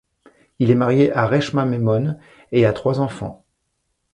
[0.57, 2.17] Il est marié à Reshma Memon
[2.51, 3.45] et a trois enfants.